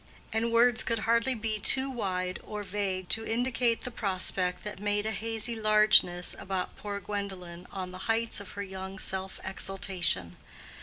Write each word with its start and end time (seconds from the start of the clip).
And 0.33 0.51
words 0.51 0.81
could 0.81 0.97
hardly 1.05 1.35
be 1.35 1.59
too 1.59 1.87
wide 1.87 2.39
or 2.41 2.63
vague 2.63 3.07
to 3.09 3.23
indicate 3.23 3.81
the 3.81 3.91
prospect 3.91 4.63
that 4.63 4.79
made 4.79 5.05
a 5.05 5.11
hazy 5.11 5.55
largeness 5.55 6.35
about 6.39 6.75
poor 6.75 6.99
Gwendolen 6.99 7.67
on 7.71 7.91
the 7.91 7.99
heights 8.09 8.39
of 8.39 8.53
her 8.53 8.63
young 8.63 8.97
self 8.97 9.39
exultation. 9.43 10.37